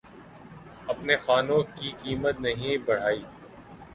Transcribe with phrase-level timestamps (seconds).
[0.89, 3.21] اپنے کھانوں کی قیمت نہیں بڑھائی